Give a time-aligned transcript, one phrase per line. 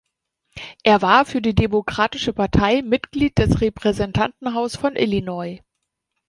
[0.81, 5.59] Er war für die Demokratische Partei Mitglied des Repräsentantenhaus von Illinois.